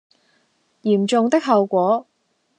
[0.81, 2.07] 嚴重的後果